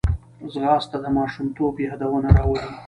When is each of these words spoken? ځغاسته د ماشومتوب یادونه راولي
ځغاسته 0.51 0.97
د 1.03 1.05
ماشومتوب 1.17 1.73
یادونه 1.87 2.27
راولي 2.37 2.69